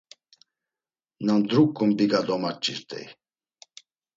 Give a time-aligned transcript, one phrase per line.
[1.25, 3.05] Na ndruǩun biga domaç̌irt̆ey.